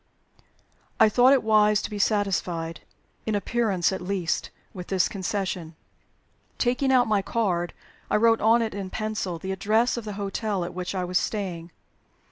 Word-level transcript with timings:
I 0.99 1.09
thought 1.09 1.31
it 1.31 1.43
wise 1.43 1.79
to 1.83 1.89
be 1.91 1.99
satisfied 1.99 2.79
in 3.27 3.35
appearance 3.35 3.91
at 3.93 4.01
least 4.01 4.49
with 4.73 4.87
this 4.87 5.07
concession. 5.07 5.75
Taking 6.57 6.91
out 6.91 7.07
my 7.07 7.21
card, 7.21 7.71
I 8.09 8.15
wrote 8.15 8.41
on 8.41 8.63
it 8.63 8.73
in 8.73 8.89
pencil 8.89 9.37
the 9.37 9.51
address 9.51 9.97
of 9.97 10.05
the 10.05 10.13
hotel 10.13 10.65
at 10.65 10.73
which 10.73 10.95
I 10.95 11.03
was 11.03 11.19
staying. 11.19 11.69